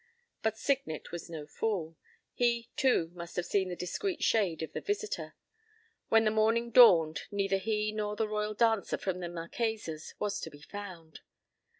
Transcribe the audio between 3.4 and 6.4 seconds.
seen the discreet shade of the visitor. When the